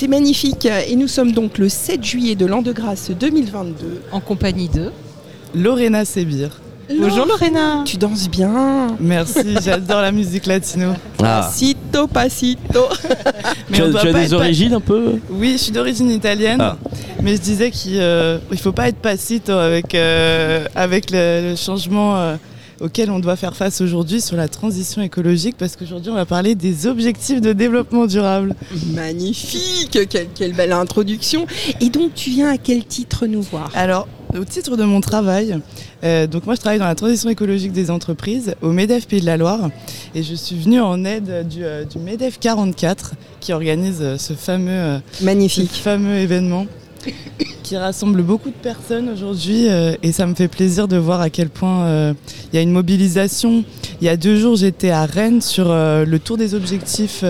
[0.00, 0.66] C'est magnifique.
[0.88, 4.00] Et nous sommes donc le 7 juillet de l'an de grâce 2022.
[4.12, 4.92] En compagnie de
[5.54, 6.58] Lorena Sebir.
[6.88, 7.82] Bonjour Lorena.
[7.84, 8.96] Tu danses bien.
[8.98, 10.94] Merci, j'adore la musique latino.
[11.22, 11.42] Ah.
[11.42, 12.86] Pasito, pasito.
[13.68, 15.72] Mais Tu on as, doit tu as pas des origines un peu Oui, je suis
[15.72, 16.78] d'origine italienne, Ah.
[17.22, 22.16] mais je disais qu'il ne faut pas être passito avec, euh, avec le, le changement
[22.16, 22.36] euh,
[22.80, 26.54] auquel on doit faire face aujourd'hui sur la transition écologique, parce qu'aujourd'hui on va parler
[26.54, 28.54] des objectifs de développement durable.
[28.94, 29.90] Magnifique.
[29.90, 31.46] Quelle, quelle belle introduction.
[31.80, 33.70] Et donc, tu viens à quel titre nous voir?
[33.74, 35.58] Alors, au titre de mon travail,
[36.04, 39.26] euh, donc moi je travaille dans la transition écologique des entreprises au MEDEF Pays de
[39.26, 39.70] la Loire
[40.14, 44.34] et je suis venue en aide du, euh, du MEDEF 44 qui organise euh, ce
[44.34, 45.72] fameux, euh, ce Magnifique.
[45.72, 46.66] fameux événement
[47.62, 51.30] qui rassemble beaucoup de personnes aujourd'hui euh, et ça me fait plaisir de voir à
[51.30, 52.14] quel point euh,
[52.52, 53.64] il y a une mobilisation.
[54.00, 57.22] Il y a deux jours j'étais à Rennes sur euh, le tour des objectifs,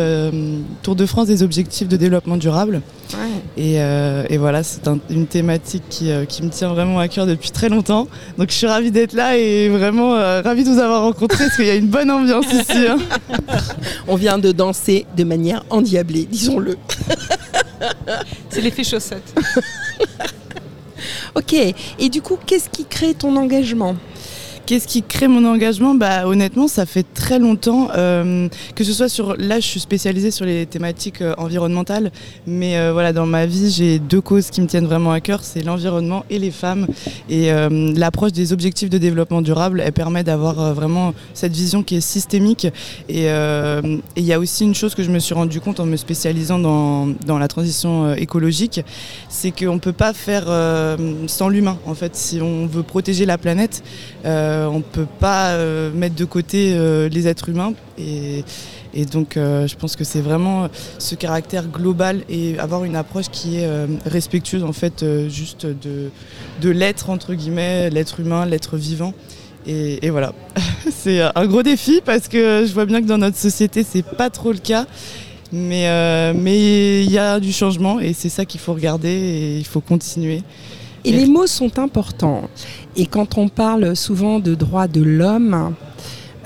[0.82, 2.80] Tour de France des objectifs de développement durable.
[3.12, 3.62] Ouais.
[3.62, 3.74] Et,
[4.32, 7.68] et voilà, c'est un- une thématique qui, qui me tient vraiment à cœur depuis très
[7.68, 8.06] longtemps.
[8.38, 10.10] Donc je suis ravie d'être là et vraiment
[10.42, 12.86] ravie de vous avoir rencontré parce qu'il y a une bonne ambiance ici.
[12.88, 12.98] hein.
[14.08, 16.76] On vient de danser de manière endiablée, disons-le.
[18.50, 19.34] C'est l'effet chaussette.
[21.34, 21.54] Ok.
[21.54, 23.96] Et du coup, qu'est-ce qui crée ton engagement?
[24.66, 29.08] Qu'est-ce qui crée mon engagement Bah honnêtement, ça fait très longtemps euh, que ce soit
[29.08, 29.36] sur.
[29.36, 32.12] Là, je suis spécialisée sur les thématiques euh, environnementales,
[32.46, 35.42] mais euh, voilà, dans ma vie, j'ai deux causes qui me tiennent vraiment à cœur,
[35.42, 36.86] c'est l'environnement et les femmes.
[37.28, 37.50] Et
[37.96, 42.66] l'approche des objectifs de développement durable, elle permet d'avoir vraiment cette vision qui est systémique.
[43.08, 45.96] Et il y a aussi une chose que je me suis rendu compte en me
[45.96, 48.80] spécialisant dans, dans la transition écologique,
[49.28, 50.44] c'est qu'on ne peut pas faire
[51.26, 51.78] sans l'humain.
[51.86, 53.82] En fait, si on veut protéger la planète,
[54.68, 57.72] on ne peut pas euh, mettre de côté euh, les êtres humains.
[57.98, 58.44] Et,
[58.92, 63.28] et donc, euh, je pense que c'est vraiment ce caractère global et avoir une approche
[63.30, 66.10] qui est euh, respectueuse, en fait, euh, juste de,
[66.60, 69.14] de l'être, entre guillemets, l'être humain, l'être vivant.
[69.66, 70.32] Et, et voilà,
[70.90, 74.30] c'est un gros défi parce que je vois bien que dans notre société, c'est pas
[74.30, 74.86] trop le cas.
[75.52, 79.58] Mais euh, mais il y a du changement et c'est ça qu'il faut regarder et
[79.58, 80.42] il faut continuer.
[81.04, 82.48] Et les mots sont importants.
[82.96, 85.74] Et quand on parle souvent de droits de l'homme,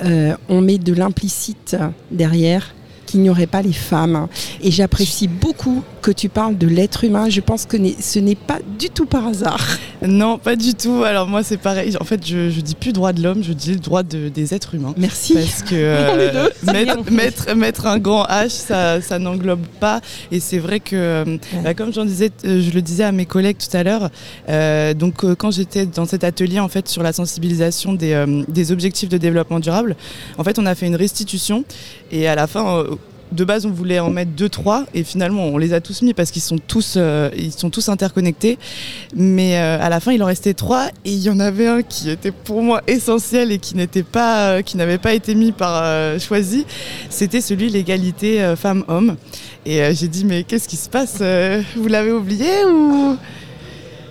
[0.05, 1.77] euh, on met de l'implicite
[2.11, 2.75] derrière
[3.15, 4.27] qu'il n'y aurait pas les femmes.
[4.61, 7.29] Et j'apprécie beaucoup que tu parles de l'être humain.
[7.31, 9.65] Je pense que ce n'est pas du tout par hasard.
[10.07, 11.03] Non, pas du tout.
[11.03, 11.97] Alors moi, c'est pareil.
[11.99, 14.53] En fait, je, je dis plus droit de l'homme, je dis le droit de- des
[14.53, 14.93] êtres humains.
[14.99, 15.33] Merci.
[15.33, 20.03] Parce que euh, mettre, mettre, mettre un grand H, ça, ça n'englobe pas.
[20.31, 21.25] Et c'est vrai que,
[21.63, 24.11] bah, comme j'en disais, euh, je le disais à mes collègues tout à l'heure,
[24.51, 28.73] euh, donc euh, quand j'étais dans cet atelier en fait sur la sensibilisation des, des
[28.73, 29.97] objectifs de développement durable,
[30.37, 31.65] en fait, on a fait une restitution
[32.13, 32.85] et à la fin.
[33.33, 36.15] De base, on voulait en mettre deux, trois, et finalement, on les a tous mis
[36.15, 38.59] parce qu'ils sont tous, euh, ils sont tous interconnectés.
[39.15, 41.83] Mais euh, à la fin, il en restait trois, et il y en avait un
[41.83, 45.53] qui était pour moi essentiel et qui n'était pas, euh, qui n'avait pas été mis
[45.53, 45.85] par
[46.21, 46.67] choisi.
[47.11, 49.17] C'était celui l'égalité femmes-hommes.
[49.67, 51.23] Et j'ai dit, mais qu'est-ce qui se passe
[51.77, 53.17] Vous l'avez oublié ou?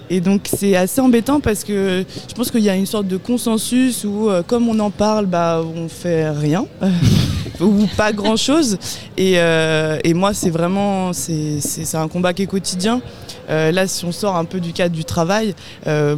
[0.09, 3.17] Et donc c'est assez embêtant parce que je pense qu'il y a une sorte de
[3.17, 6.65] consensus où comme on en parle, bah on fait rien
[7.63, 8.77] ou pas grand chose.
[9.17, 13.01] Et, euh, et moi c'est vraiment c'est c'est- un combat qui est quotidien.
[13.49, 15.53] Euh, là si on sort un peu du cadre du travail.
[15.87, 16.15] euh,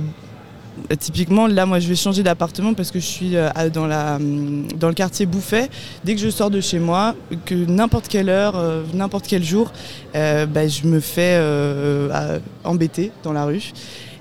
[1.00, 3.36] Typiquement, là, moi, je vais changer d'appartement parce que je suis
[3.74, 5.70] dans, la, hum, dans le quartier Bouffet.
[6.04, 8.62] Dès que je sors de chez moi, que n'importe quelle heure,
[8.94, 9.72] n'importe quel jour,
[10.14, 11.40] bah, je me fais
[12.66, 13.72] embêter dans la rue.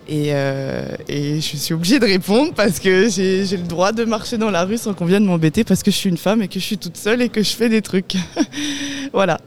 [0.06, 4.36] Et, euh, et je suis obligée de répondre parce que j'ai le droit de marcher
[4.36, 6.60] dans la rue sans qu'on vienne m'embêter parce que je suis une femme et que
[6.60, 8.14] je suis toute seule et que je fais des trucs.
[9.14, 9.40] voilà.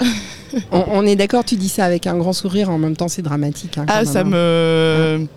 [0.71, 3.21] On, on est d'accord, tu dis ça avec un grand sourire, en même temps c'est
[3.21, 3.77] dramatique.
[3.77, 4.23] hein, Ah, ça hein.
[4.23, 5.27] me.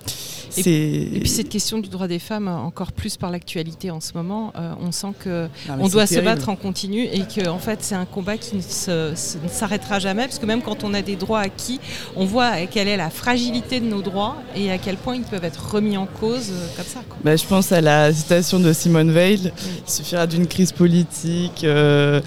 [0.58, 4.52] Et- puis cette question du droit des femmes, encore plus par l'actualité en ce moment,
[4.56, 7.94] euh, on sent que on doit se battre en continu et que en fait c'est
[7.94, 11.02] un combat qui ne se- se- ne s'arrêtera jamais parce que même quand on a
[11.02, 11.80] des droits acquis,
[12.16, 15.44] on voit quelle est la fragilité de nos droits et à quel point ils peuvent
[15.44, 17.00] être remis en cause euh, comme ça.
[17.08, 17.16] quoi.
[17.24, 19.52] Bah, je pense à la citation de Simone Veil.
[19.86, 22.20] Il suffira d'une crise politique, euh,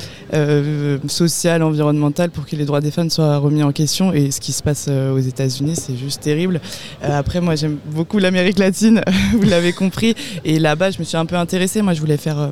[1.07, 4.13] sociale, environnementale pour que les droits des femmes soient remis en question.
[4.13, 6.61] Et ce qui se passe aux États-Unis, c'est juste terrible.
[7.01, 9.01] Après, moi, j'aime beaucoup l'Amérique latine,
[9.33, 10.15] vous l'avez compris.
[10.45, 11.81] Et là-bas, je me suis un peu intéressée.
[11.81, 12.47] Moi, je voulais faire euh,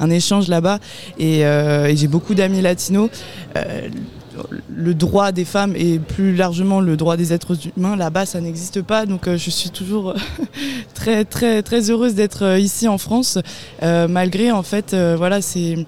[0.00, 0.78] un échange là-bas.
[1.18, 3.10] Et, euh, et j'ai beaucoup d'amis latinos.
[3.56, 3.88] Euh,
[4.68, 8.82] le droit des femmes et plus largement le droit des êtres humains là-bas ça n'existe
[8.82, 10.12] pas donc je suis toujours
[10.94, 13.38] très très très heureuse d'être ici en France
[13.80, 15.86] malgré en fait euh, voilà c'est-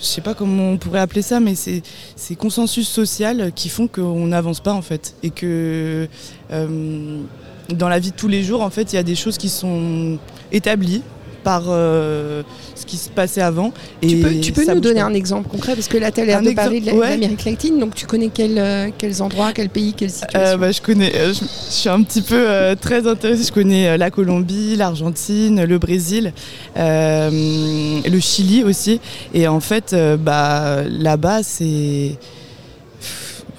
[0.00, 1.82] je sais pas comment on pourrait appeler ça, mais c'est
[2.16, 5.14] ces consensus social qui font qu'on n'avance pas en fait.
[5.22, 6.08] Et que
[6.50, 7.22] euh,
[7.68, 9.48] dans la vie de tous les jours, en fait, il y a des choses qui
[9.48, 10.18] sont
[10.52, 11.02] établies
[11.48, 12.42] par euh,
[12.74, 13.72] ce qui se passait avant.
[14.02, 16.26] Et tu peux, tu peux nous donner un exemple concret Parce que là, tu as
[16.26, 20.10] l'air de parler de l'Amérique latine, donc tu connais euh, quels endroits, quels pays, quelles
[20.10, 23.44] situations bah, Je connais, je, suis un petit peu très intéressée.
[23.44, 26.34] Je connais la Colombie, l'Argentine, le Brésil,
[26.76, 29.00] le Chili aussi.
[29.32, 32.18] Et en fait, bah, là-bas, c'est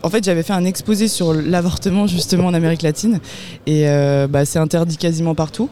[0.03, 3.19] en fait, j'avais fait un exposé sur l'avortement justement en Amérique latine
[3.65, 5.69] et euh, bah, c'est interdit quasiment partout.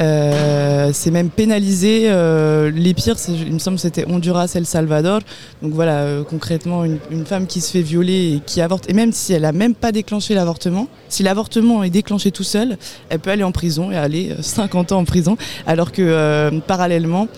[0.00, 2.04] Euh, c'est même pénalisé.
[2.06, 5.20] Euh, les pires, il me semble, c'était Honduras, El Salvador.
[5.62, 9.32] Donc voilà, concrètement, une, femme qui se fait violer et qui avorte, et même si
[9.32, 12.76] elle n'a même pas déclenché l'avortement, si l'avortement est déclenché tout seul,
[13.08, 17.28] elle peut aller en prison et aller 50 ans en prison, alors que parallèlement,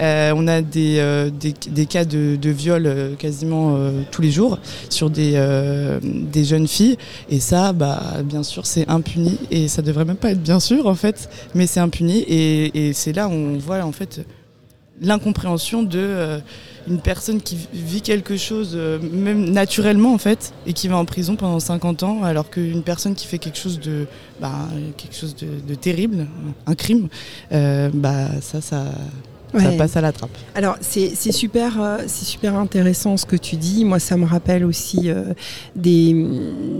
[0.00, 3.78] euh, on a des, euh, des, cas de, viol euh, quasiment
[4.10, 4.58] tous les jours
[4.90, 5.38] sur des,
[6.02, 6.96] des jeunes filles.
[7.30, 9.38] Et ça, bah, bien sûr, c'est impuni.
[9.50, 12.24] Et ça devrait même pas être bien sûr, en fait, mais c'est impuni.
[12.28, 14.26] Et, c'est là où on voit, en fait,
[15.00, 16.40] l'incompréhension de
[16.88, 21.36] une personne qui vit quelque chose, même naturellement, en fait, et qui va en prison
[21.36, 24.06] pendant 50 ans, alors qu'une personne qui fait quelque chose de,
[24.40, 24.54] bah,
[24.96, 26.26] quelque chose de, terrible,
[26.66, 27.08] un crime,
[27.50, 28.86] bah, ça, ça
[29.56, 30.30] ça passe à la trappe.
[30.54, 33.84] Alors c'est super, euh, c'est super intéressant ce que tu dis.
[33.84, 35.32] Moi, ça me rappelle aussi euh,
[35.76, 36.14] des,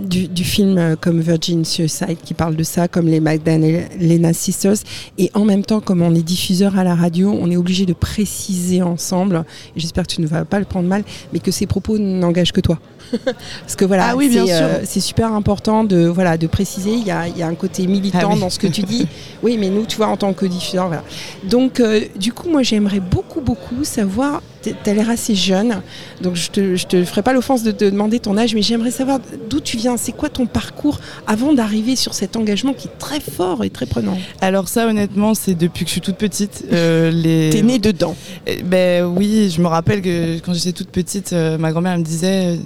[0.05, 4.77] du, film euh, comme Virgin Suicide qui parle de ça, comme les Magdalena Sisters.
[5.17, 7.93] Et en même temps, comme on est diffuseur à la radio, on est obligé de
[7.93, 9.43] préciser ensemble.
[9.75, 12.61] J'espère que tu ne vas pas le prendre mal, mais que ces propos n'engagent que
[12.61, 12.79] toi.
[13.23, 16.91] Parce que voilà, ah c'est super important de, voilà, de préciser.
[16.91, 19.07] Il y a, y a un côté militant ah dans ce que tu dis.
[19.43, 21.03] oui, mais nous, tu vois, en tant que diffuseur, voilà.
[21.43, 21.81] Donc,
[22.17, 25.81] du coup, moi, j'aimerais beaucoup, beaucoup savoir, tu as l'air assez jeune,
[26.21, 28.91] donc je te, je te ferai pas l'offense de te demander ton âge, mais j'aimerais
[28.91, 29.19] savoir
[29.49, 33.19] d'où tu viens, c'est quoi ton parcours avant d'arriver sur cet engagement qui est très
[33.19, 36.65] fort et très prenant Alors ça, honnêtement, c'est depuis que je suis toute petite.
[36.71, 37.49] Euh, les...
[37.51, 38.15] T'es née dedans
[38.47, 42.03] eh, Ben oui, je me rappelle que quand j'étais toute petite, euh, ma grand-mère me
[42.03, 42.57] disait, euh,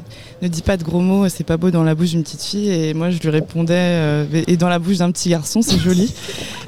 [0.41, 2.69] ne dis pas de gros mots, c'est pas beau dans la bouche d'une petite fille,
[2.69, 6.13] et moi je lui répondais, et dans la bouche d'un petit garçon, c'est joli.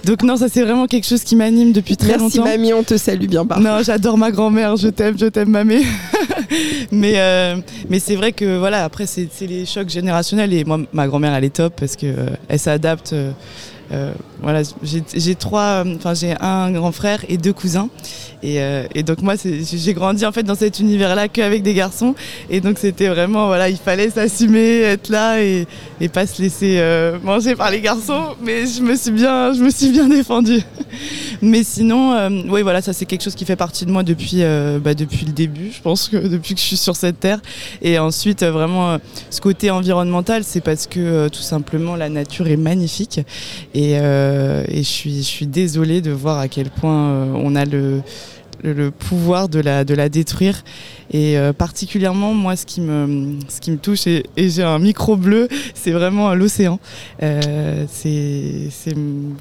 [0.05, 2.43] Donc non, ça c'est vraiment quelque chose qui m'anime depuis très longtemps.
[2.43, 3.57] Merci mamie, on te salue bien bas.
[3.59, 5.51] Non, j'adore ma grand-mère, je t'aime, je t'aime
[6.91, 7.57] mais euh,
[7.89, 11.43] mais c'est vrai que voilà, après c'est les chocs générationnels et moi ma grand-mère elle
[11.43, 13.15] est top parce que euh, s'adapte.
[14.41, 17.89] Voilà, j'ai trois, enfin j'ai un grand frère et deux cousins,
[18.43, 18.59] et,
[18.93, 22.15] et donc moi j'ai grandi en fait dans cet univers-là qu'avec des garçons,
[22.49, 25.67] et donc c'était vraiment voilà, il fallait s'assumer, être là et,
[25.99, 26.81] et pas se laisser
[27.23, 30.61] manger par les garçons, mais je me suis bien, je me suis bien défendue.
[31.41, 34.43] Mais sinon, euh, oui, voilà, ça c'est quelque chose qui fait partie de moi depuis,
[34.43, 37.39] euh, bah, depuis le début, je pense que depuis que je suis sur cette terre.
[37.81, 38.97] Et ensuite, euh, vraiment,
[39.29, 43.21] ce côté environnemental, c'est parce que tout simplement la nature est magnifique.
[43.73, 43.95] Et,
[44.67, 48.01] et je, suis, je suis désolée de voir à quel point on a le
[48.73, 50.63] le pouvoir de la, de la détruire.
[51.11, 55.15] Et euh, particulièrement, moi, ce qui me, ce qui me touche, et, j'ai un micro
[55.15, 56.79] bleu, c'est vraiment l'océan.
[57.21, 58.69] Euh, c'est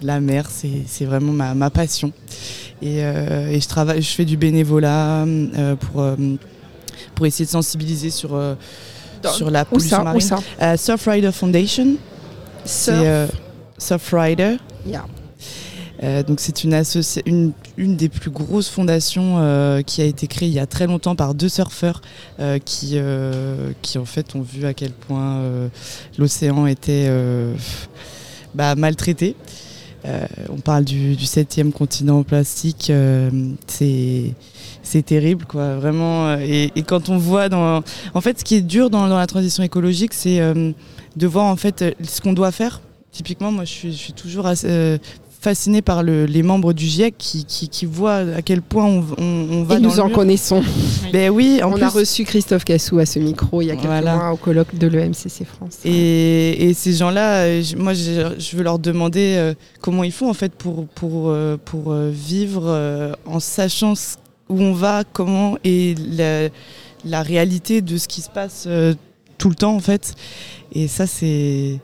[0.03, 2.13] la mer, c'est vraiment ma, ma, passion.
[2.83, 5.25] Et, euh, et, je, travaille, je fais du bénévolat
[5.81, 6.07] pour,
[7.15, 8.39] pour essayer de sensibiliser sur,
[9.23, 10.21] sur la pollution marine.
[10.77, 11.95] Surfrider Foundation.
[12.65, 13.31] Surf.
[13.77, 14.57] Surfrider.
[16.03, 20.59] Euh, donc c'est une, des plus grosses fondations euh, qui a été créée il y
[20.59, 22.03] a très longtemps par deux surfeurs
[22.41, 22.99] euh, qui,
[23.83, 25.43] qui en fait ont vu à quel point
[26.19, 27.09] l'océan était
[28.55, 29.37] bah, maltraité.
[30.51, 32.93] on parle du, septième continent plastique,
[33.67, 34.35] c'est
[34.83, 38.91] c'est terrible quoi vraiment et, quand on voit dans en fait ce qui est dur
[38.91, 40.41] dans, dans la transition écologique c'est
[41.17, 42.81] de voir en fait ce qu'on doit faire
[43.15, 44.99] typiquement moi je suis, je suis toujours assez,
[45.45, 49.77] fasciné par les membres du GIEC qui, qui, voient à quel point on, on, va.
[49.77, 50.63] Et nous en connaissons.
[51.13, 54.33] Ben oui, on a reçu Christophe Cassou à ce micro il y a quelques mois
[54.33, 55.81] au colloque de l'EMCC France.
[55.85, 60.35] Et, et ces gens-là, euh, moi je, veux leur demander euh, comment ils font en
[60.35, 63.93] fait pour, pour, euh, pour vivre en sachant
[64.49, 66.49] où on va, comment et la,
[67.05, 68.67] la réalité de ce qui se passe
[69.37, 70.15] tout le temps en fait.
[70.73, 71.81] Et ça c'est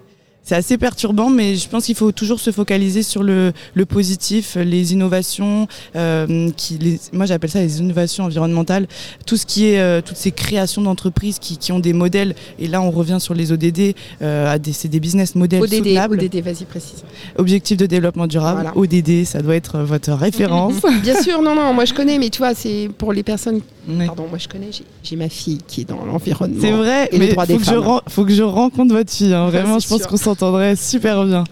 [0.50, 3.52] c'est assez perturbant, mais je pense qu'il faut toujours se focaliser sur le,
[3.88, 8.88] positif, les innovations, euh, qui, moi j'appelle ça les innovations environnementales,
[9.26, 12.82] tout ce qui est, euh, toutes ces créations d'entreprises qui, ont des modèles, et là
[12.82, 16.18] on revient sur les ODD, euh, c'est des business models ODD, soutenables.
[16.18, 17.04] ODD, vas-y précise.
[17.36, 20.82] Objectif de développement durable, ODD, ça doit être votre référence.
[21.00, 23.60] Bien sûr, non, non, moi je connais, mais tu vois, c'est pour les personnes
[24.06, 24.70] Pardon, moi je connais,
[25.02, 26.58] j'ai- ma fille qui est dans l'environnement.
[26.60, 28.00] C'est vrai, Et les mais droits faut des que, je femmes.
[28.08, 29.32] faut que je rencontre votre fille.
[29.34, 29.48] hein.
[29.50, 31.44] Vraiment, je pense qu'on s'entendrait super bien.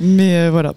[0.00, 0.74] Mais euh, voilà.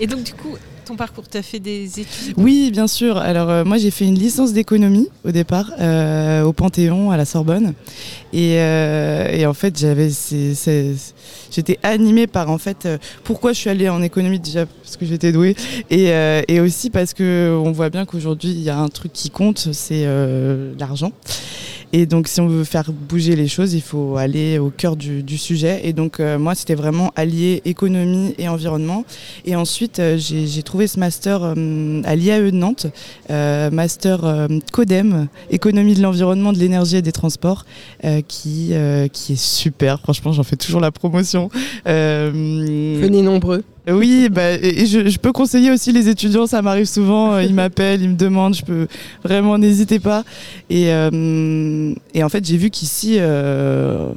[0.00, 3.18] Et donc, du coup, ton parcours, tu as fait des études Oui, bien sûr.
[3.18, 7.24] Alors euh, moi j'ai fait une licence d'économie au départ euh, au Panthéon à la
[7.24, 7.74] Sorbonne
[8.32, 10.10] et, euh, en fait j'avais
[11.50, 12.88] j'étais animée par en fait
[13.24, 15.56] pourquoi je suis allée en économie déjà parce que j'étais douée
[15.90, 16.12] et,
[16.48, 19.72] et aussi parce que on voit bien qu'aujourd'hui il y a un truc qui compte
[19.72, 20.06] c'est
[20.78, 21.10] l'argent.
[21.92, 25.38] Et donc, si on veut faire bouger les choses, il faut aller au cœur du,
[25.38, 25.80] sujet.
[25.84, 29.04] Et donc, euh, moi, c'était vraiment allier économie et environnement.
[29.44, 32.86] Et ensuite, euh, j'ai trouvé ce master euh, à l'IAE de Nantes,
[33.28, 37.64] master CODEM, économie de l'environnement, de l'énergie et des transports,
[38.28, 38.72] qui,
[39.12, 40.00] qui est super.
[40.00, 41.50] Franchement, j'en fais toujours la promotion.
[41.84, 43.64] Venez nombreux.
[43.88, 47.42] Oui, bah, et et je, je peux conseiller aussi les étudiants, ça m'arrive souvent, euh,
[47.42, 48.86] ils m'appellent, ils me demandent, je peux
[49.22, 50.24] vraiment, n'hésitez pas.
[50.70, 54.10] Et, euh, et en fait, j'ai vu qu'ici, euh,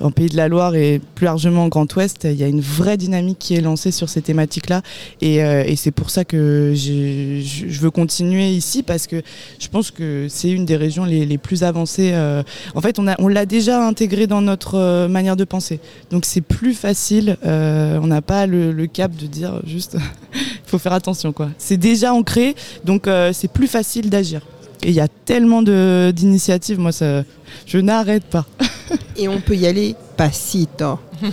[0.00, 2.60] en Pays de la Loire et plus largement en Grand Ouest, il y a une
[2.60, 4.82] vraie dynamique qui est lancée sur ces thématiques-là.
[5.20, 9.22] Et, euh, et c'est pour ça que je je veux continuer ici parce que
[9.58, 12.10] je pense que c'est une des régions les, les plus avancées.
[12.12, 12.42] euh.
[12.74, 15.80] En fait, on a- on l'a déjà intégré dans notre euh, manière de penser.
[16.10, 17.36] Donc c'est plus facile.
[17.44, 19.96] euh, on n'a pas le, le cap de dire juste,
[20.34, 21.50] il faut faire attention quoi.
[21.58, 22.54] C'est déjà ancré,
[22.84, 24.40] donc euh, c'est plus facile d'agir.
[24.82, 27.22] Et il y a tellement de- d'initiatives, moi ça,
[27.66, 28.46] je n'arrête pas.
[29.20, 30.98] Et on peut y aller pasito.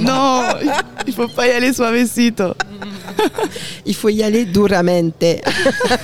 [0.00, 0.42] non,
[1.06, 2.54] il faut pas y aller suavecito.
[3.86, 5.40] Il faut y aller duramente.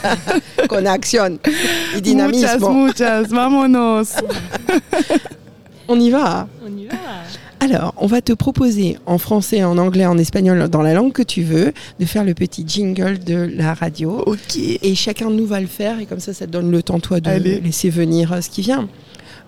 [0.68, 1.50] Con action et
[1.96, 2.68] Muchas, dynamisme.
[2.70, 4.14] muchas, vámonos.
[5.88, 6.46] On y va.
[6.64, 6.94] On y va.
[7.60, 11.22] Alors, on va te proposer en français, en anglais, en espagnol, dans la langue que
[11.24, 14.22] tu veux, de faire le petit jingle de la radio.
[14.26, 14.56] Ok.
[14.56, 17.00] Et chacun de nous va le faire, et comme ça, ça te donne le temps,
[17.00, 17.60] toi, de Allez.
[17.60, 18.88] laisser venir euh, ce qui vient.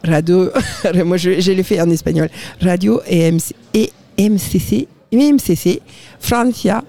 [0.05, 0.51] Radio,
[1.05, 2.29] moi je, je l'ai fait en espagnol.
[2.61, 3.53] Radio EMC,
[4.19, 5.81] EMCC, EMCC,
[6.19, 6.83] Francia,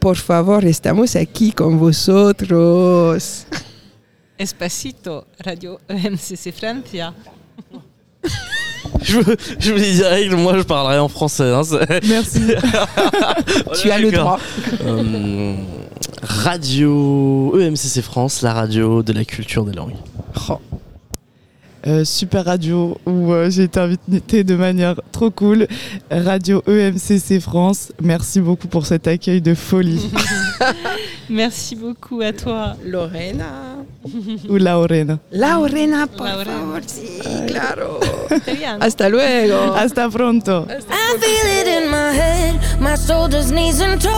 [0.00, 3.46] por favor, estamos aquí con vosotros.
[4.38, 7.12] Espacito, Radio EMCC Francia.
[9.02, 9.18] Je,
[9.58, 11.50] je me dis direct, moi je parlerai en français.
[11.52, 11.62] hein,
[12.08, 12.40] Merci.
[13.80, 14.38] tu as le droit.
[14.82, 15.54] Euh,
[16.22, 19.96] radio EMCC France, la radio de la culture des langues.
[20.48, 20.58] Oh,
[21.86, 25.66] Euh, super radio où euh, j'ai été invitée de manière trop cool.
[26.10, 27.92] Radio EMCC France.
[28.00, 30.10] Merci beaucoup pour cet accueil de folie.
[31.28, 32.76] Merci beaucoup à toi.
[32.86, 33.76] Lorena.
[34.48, 35.18] Ou Laurena.
[35.32, 36.44] Lorena, por Lorena.
[36.44, 38.00] favor, sí, claro.
[38.80, 39.74] Hasta luego.
[39.74, 40.66] Hasta pronto.
[40.68, 44.14] I feel it in my head, my shoulders, knees, and toes.